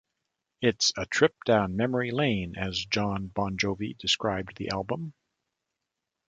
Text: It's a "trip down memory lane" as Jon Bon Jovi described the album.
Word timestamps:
It's 0.63 0.91
a 0.97 1.05
"trip 1.05 1.35
down 1.45 1.75
memory 1.75 2.09
lane" 2.09 2.55
as 2.57 2.83
Jon 2.83 3.27
Bon 3.27 3.55
Jovi 3.55 3.95
described 3.95 4.57
the 4.57 4.71
album. 4.71 5.13